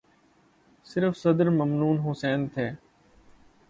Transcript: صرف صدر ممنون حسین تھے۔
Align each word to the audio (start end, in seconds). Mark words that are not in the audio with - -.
صرف 0.85 1.17
صدر 1.17 1.49
ممنون 1.49 1.97
حسین 1.99 2.47
تھے۔ 2.47 2.69